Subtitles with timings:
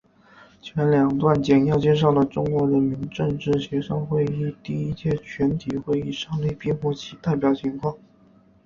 [0.63, 7.95] 前两段简要介绍了中国人民政治协商会议第一届全体会议胜利闭幕及代表情况。